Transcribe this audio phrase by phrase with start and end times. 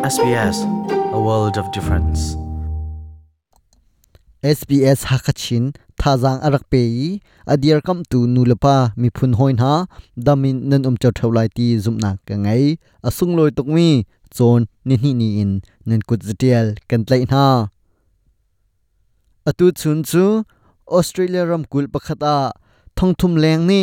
[0.00, 0.64] SBS
[1.12, 2.32] a world of difference.
[4.40, 9.84] SBS Hakachin, thazang arak pe adiar kam tu nulapa mi phun hoin ha,
[10.16, 12.80] damin nan um chaw thaulai ti zumna ka ngai.
[13.04, 13.88] Asung loi tok mi
[14.32, 17.44] chon ni ni ni in, nan kut zatial kan tlai na
[19.44, 20.24] atu chun chu,
[20.88, 22.36] Australia ram kul pakhata
[22.96, 23.82] thong thum leng ni,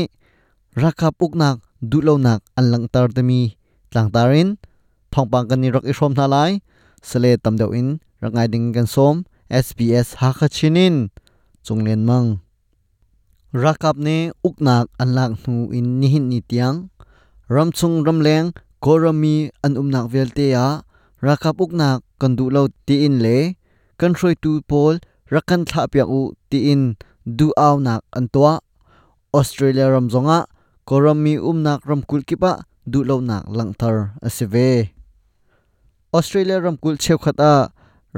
[0.82, 3.42] raka puknak du lo nak anlang tar tami
[3.92, 4.50] tlang tarin
[5.12, 6.52] phong pang kan ni rak i shom na lai
[7.10, 7.90] sele tam deuh in
[8.22, 9.16] rangai ding kan som
[9.64, 10.96] SBS ha kha chinin
[11.66, 12.30] chunglen mang.
[13.64, 14.18] Rakap ne
[14.48, 16.78] uknak anlak nu in ni hin ni tiang
[17.56, 18.48] ram chung ram leng
[18.84, 20.68] korami an umnak velte ya,
[21.26, 23.38] rakap uknak kan du lo ti in le,
[24.00, 24.94] kan throi tu pol
[25.34, 26.84] rakan thla pya u ti in
[27.38, 28.54] du aw nak an tua,
[29.40, 30.40] australia ram zonga
[30.88, 32.52] korami umnak ram kul kipa
[32.92, 34.97] du lo nak langthar aseve
[36.18, 37.54] australia ram kul cheu khata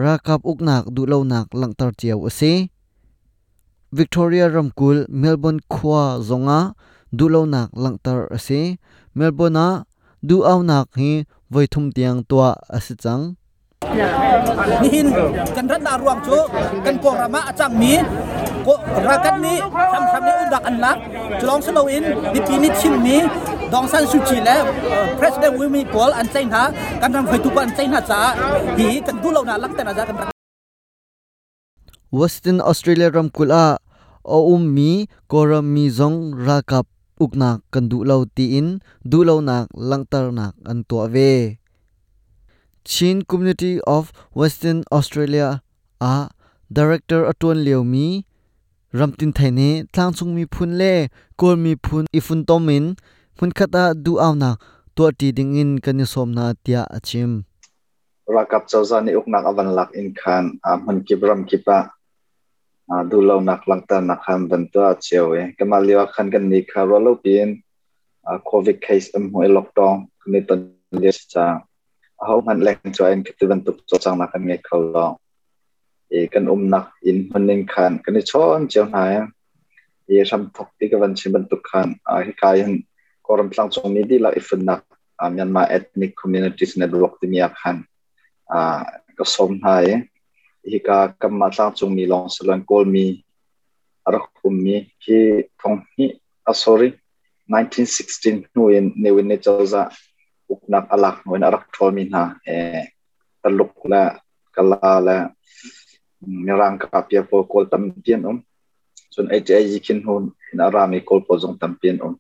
[0.03, 2.71] rakap uknak du lo nak langtar chiaw ase
[3.91, 6.59] victoria ram kul, melbourne khwa zonga
[7.17, 8.61] du lo nak langtar ase
[9.17, 9.69] melbourne a,
[10.27, 11.11] du aw nak hi
[11.51, 13.23] voithum tiang tua ase chang.
[14.81, 15.07] Nihin
[15.55, 16.37] kan ran da ruang chu,
[16.85, 17.97] kan ko rama achang mi.
[18.65, 18.73] Ko
[19.07, 19.53] rakat ni
[19.91, 20.97] sam sam ni undak an lak.
[21.41, 23.17] Chlong selo in, di pini chim mi.
[23.73, 24.57] ดองซันสุจีและ
[25.19, 26.65] president women equal อันเซนฮะ
[27.01, 28.21] กันทำไฟทุกอันเซนฮะจ้า
[28.77, 30.15] ฮีกันดูเราหนาลักแต่นาจ้ากัน
[32.19, 33.77] Western Australia ram kula
[34.35, 34.91] o um mi
[35.31, 36.17] koram mi zong
[36.47, 36.85] rakap
[37.23, 38.67] uknak kan du lau ti in
[39.11, 41.31] du lau nak langtar nak an to ve
[42.89, 44.03] Chin Community of
[44.39, 45.47] Western Australia
[46.13, 46.15] a
[46.77, 48.07] director atun leo mi
[48.97, 50.93] ramtin thaine tlang chung mi phun le
[51.39, 52.85] kol mi phun ifun tomin
[53.39, 54.59] phun khata du awna
[54.95, 57.31] to ti ding in kan som na tia achim
[58.35, 61.77] rakap chawza ni uknak avan lak in khan a man kibram kipa
[62.91, 66.27] a du lo nak lang ta nak han ban to a chewe kamal liwa khan
[66.33, 67.49] kan ni kha ro lo pin
[68.27, 69.95] a covid case am hoi lockdown
[70.31, 70.59] ni tan
[71.01, 71.45] le cha
[72.19, 74.83] a ho man lek cho en kitu ban tu cho chang nak kan nge khol
[74.95, 75.07] lo
[76.15, 79.23] e kan um nak in manin khan kan ni chon chew na ya
[80.11, 82.75] e ram thok ti ka ban chi ban tu khan a hi kai han
[83.29, 84.81] koram tlang chong mi di la ifun nak
[85.21, 87.85] a Myanmar ethnic communities network ti miak han
[88.49, 88.59] a
[89.17, 90.01] ka som hai
[90.65, 93.05] hi ka kam ma tlang chung mi long salon kol mi
[94.07, 96.05] arak kum mi ki thong hi
[96.49, 96.89] a sorry
[97.45, 99.81] 1916 nu in ne win ne chawza
[100.53, 102.23] uknak alak noin arak thol mi na
[102.53, 102.55] e
[103.41, 104.03] taluk la
[104.55, 105.17] kala la
[106.45, 108.37] ngarang ka pia po kol tam pian um
[109.13, 109.41] chun ai
[109.85, 112.15] kin hun in arami kol po jong tam pian um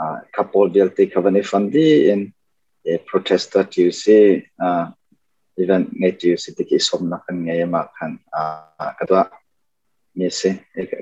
[0.00, 2.32] uh, couple velte kavani fandi in
[2.86, 4.18] a protester tu se
[4.60, 4.86] uh,
[5.58, 9.22] even ngai tu se te ki som na kan ngai ma khan uh, kadwa
[10.16, 10.50] mi se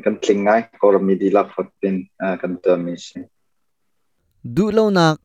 [0.05, 3.21] kan tlingai kor mi di la phatin uh, kan ta mi se
[4.56, 5.19] du lo nak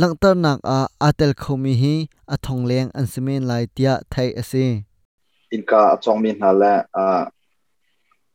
[0.00, 1.94] langtar nak a atel khomi hi
[2.34, 4.66] athong leng an semen lai tia thai ase
[5.56, 6.36] inka achong min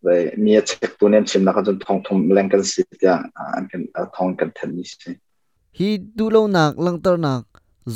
[0.03, 3.15] เลยมีเช็คตัวนี้ชิมนะก็จนทองทองแรงกันสิจ้ะ
[3.55, 3.81] อันเป็น
[4.15, 5.11] ทองกันเทันี้ใช่
[5.77, 5.87] ฮี
[6.17, 7.41] ดูโลนักลังตอหนัก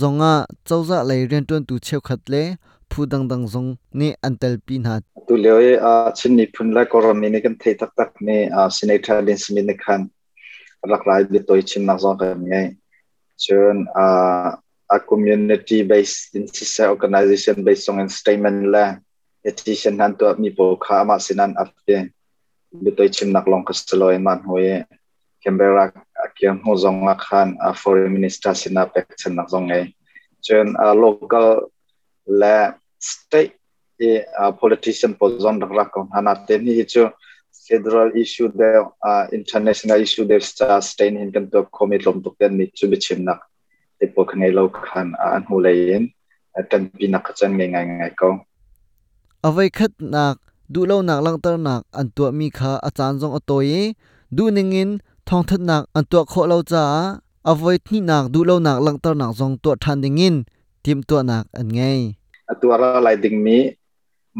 [0.01, 0.33] จงอะ
[0.65, 2.45] เจ้าจะเลยเรียนตัวตูเชวขัดเลย
[2.91, 3.65] ผู้ดังดังจง
[3.99, 10.01] นี่อันเตลปีนัดตัวเลี้ยวอ่าชินนี่พุ่และก็รมีนี่กันเทตักตักนี่อ่าสินเอทาลินส์มีนคัน
[10.89, 12.55] หลักรายบิตัวชินนักจงกันไง
[13.41, 14.45] เชิญอ่า
[14.95, 16.47] a community based in
[16.93, 18.97] organization based on statement land
[19.47, 22.11] la petition han to mi po kha ma sinan apte
[22.83, 24.85] bitoi chim nak long kasteloi man hoye
[25.43, 25.91] canberra
[26.35, 29.93] kyang ho zong ma khan a foreign minister sina pek chen nak zong ngai
[30.41, 31.71] chen a local
[32.27, 33.55] la state
[33.99, 37.09] e a politician po zon rak rak kon hana te ni chu
[37.67, 42.35] federal issue de uh, international issue de sta stain hin kan to commit lom to
[42.39, 43.39] ken ni chu bi chim nak
[43.99, 46.03] te po khangai lo khan an hu lein
[46.69, 48.46] tan pi nak chan ngai ngai ngai ko
[49.47, 50.35] avai khat nak
[50.73, 53.95] du lo nak lang tar nak an tu mi kha achan jong atoi
[54.35, 54.89] du ningin
[55.27, 56.83] thong that nak an tu kho lo cha
[57.51, 60.35] avai thi nak du lo nak lang tar nak jong to than dingin
[60.83, 62.01] tim to nak an ngai
[62.51, 63.57] atuara lai ding mi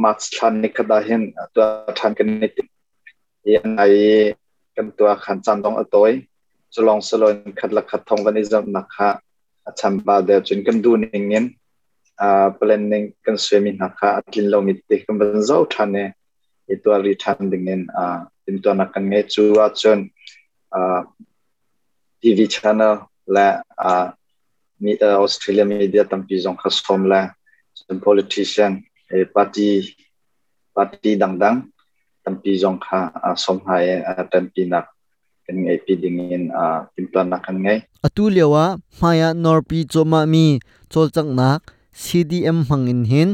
[0.04, 1.24] mach than ni khada hin
[1.54, 1.60] tu
[1.98, 2.64] than kan ni ti
[3.54, 3.96] yan ai
[4.76, 6.14] kan tu khan chan dong atoi
[6.74, 9.10] cholong salon khat la khat thong kan izam nak kha
[9.70, 11.46] acham ba de chun kan du ningin
[12.60, 16.12] planning kan swimming na ka atlin lo mit te kan ban zau thane eh,
[16.74, 20.10] itu ari than dingen uh, tin to na kan nge chu a chon
[20.74, 21.04] uh,
[22.22, 24.12] TV channel la uh,
[24.82, 27.30] mi uh, Australia media tam pi zong khas form la
[27.74, 29.96] some politician a party
[30.76, 31.58] party dang dang
[32.26, 34.92] tampi jong kha a som hai eh, uh, a tampi nak
[35.46, 37.80] kan ngai pi ding in uh, a timplan na kan ngai.
[38.04, 40.60] Atu lewa maya norpi choma mi
[40.92, 41.77] chol chang nak.
[41.98, 43.30] CDM hangin hin.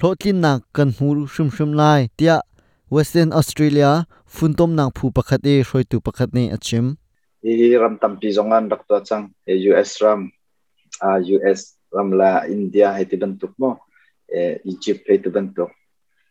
[0.00, 2.08] Hlotlin nak kan hu shum shum lai.
[2.16, 2.40] Tia
[2.88, 6.96] Western Australia funtom nang phu pakhat e hroi tu pakhat ne achim.
[7.44, 9.36] E ram tampi zongan dak to chang.
[9.44, 10.32] E US ram.
[11.04, 13.84] A US ram la India he ti bentuk mo.
[14.32, 15.68] E Egypt he ti bentuk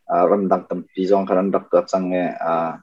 [0.09, 2.25] a, ram dang tampi zong khan dak to chang e.
[2.33, 2.81] A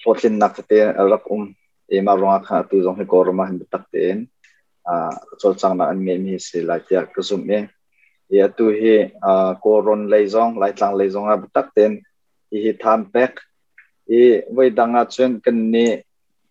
[0.00, 1.52] fotlin nak te, rak um.
[1.84, 4.24] E ma ronga kha tu zong he korma hin tak ten
[5.40, 7.68] chol chang na an nge mi se la tia kusum me
[8.28, 12.00] ya tu hi cô koron lấy giống, lai tlang lấy giống a à, tak ten
[12.50, 13.30] i hi tham pek.
[14.06, 15.86] I voi danga chen kan ni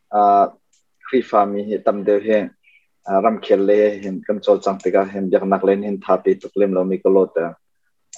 [0.09, 0.47] à, a
[1.05, 2.47] khri fa mi hi tam de he
[3.23, 6.17] ram khel le hin kan chol chang te ka hem jak nak len hin tha
[6.17, 7.53] pi tuk lem lo mi ko lo ta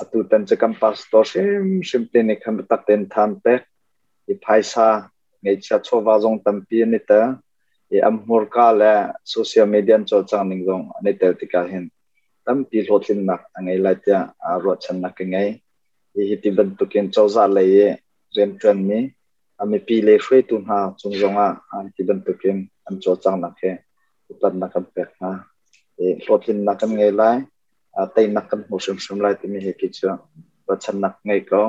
[0.01, 3.62] atu à, tan che kam pastor sim sim te ni kham tak ten tham pek.
[4.27, 5.09] I phaisa
[5.41, 7.35] ngày cha cho wa zong tam pi ni ta
[7.93, 11.91] i am mur ka la social media cho chang ning zong ani tel tika hin.
[12.45, 15.61] Tam pi hlotlin nak angai la tia, a ro chan nak ngai
[16.17, 17.97] i hi ti ban tu ken chau za le ye
[18.35, 18.99] rem tran mi.
[19.61, 23.15] Ami pi le shwe tu ha, chung zonga an ti ban tu ken an cho
[23.15, 23.77] chang nak he.
[24.31, 25.31] Utan nak kan pek ha.
[25.97, 27.38] E lo hlotlin nak ngai lai,
[27.97, 30.17] a tei nak kan ho sum sum lai ti mi he ki cha
[30.67, 31.61] ro chan nak ngai ko.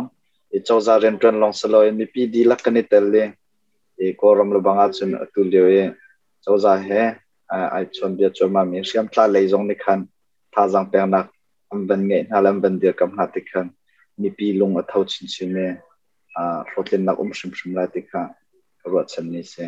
[0.57, 3.25] I chau za rem tran long salo mi pi di lak kan ni tel le
[3.99, 5.87] e ko ram lo banga chun tu le ye
[6.47, 7.03] chau za he
[7.51, 8.85] ai chon bia choma mi.
[8.85, 10.07] Siam tla le zong ni khan
[10.55, 11.27] tha jang pe nak
[11.73, 13.71] am ban nge na lam ban dir kam na ti khan.
[14.19, 15.67] Mi pi lung a thau chin chin ne
[16.37, 16.43] a
[16.77, 18.23] hotlin nak um shim shim la ti kha
[18.93, 19.65] ro chan ni se.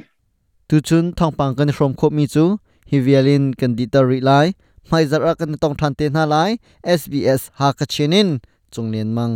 [0.69, 2.45] Tu chun thong pang kan from khop mi chu
[2.91, 4.47] hi vialin kan di ta ri lai
[4.91, 6.51] mai zara kan tong than te na lai
[6.99, 8.29] SBS ha ka chinin
[8.73, 9.35] chunglen mang.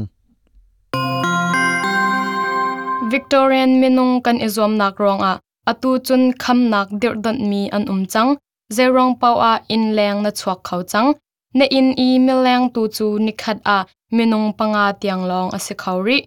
[3.12, 5.32] Victorian minung kan izom nak rong a
[5.70, 8.30] atu chun kham nak dir dan mi an um chang
[8.76, 11.12] zerong pau a in leng na chuak khau chang
[11.54, 13.78] ne in i mileng tu chu nikhat a
[14.16, 16.18] minung panga tiang long a se khauri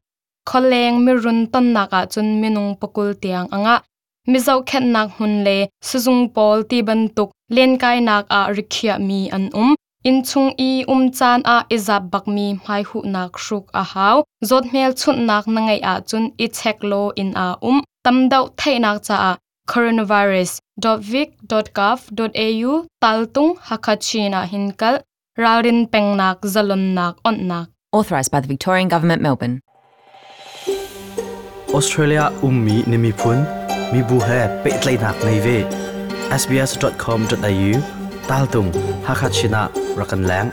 [0.49, 3.75] kholeng mi run ton naka chun minung pakul tiang anga
[4.31, 5.57] mizau khet nak hun le
[5.87, 9.71] suzung pol ti ban tuk len kai nak a rikhia mi an um
[10.09, 14.17] in chung i um chan a izap bak mi mai hu nak shruk a haw
[14.49, 18.17] zot mel chut nak na ngai a chun i chek lo in a um tam
[18.31, 19.31] dau thai nak cha a
[19.71, 22.71] coronavirus.vic.gov.au
[23.03, 24.95] taltung hakachina hinkal
[25.43, 27.67] rawrin pengnak zalon nak on nak
[27.97, 29.61] Authorised by the Victorian Government, Melbourne.
[31.77, 33.39] Australia ummi nimi phun
[33.93, 35.57] mi bu he pe tlai nak nei ve
[36.41, 37.94] sbs.com.au
[38.29, 38.67] ตาลตุง
[39.07, 39.61] ฮักชินะ
[39.99, 40.45] รักันแหลง